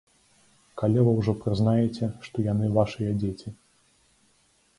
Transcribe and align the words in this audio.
Калі 0.81 1.03
вы 1.07 1.11
ўжо 1.19 1.35
прызнаеце, 1.43 2.05
што 2.29 2.37
яны 2.47 2.65
вашыя 2.79 3.11
дзеці? 3.19 3.49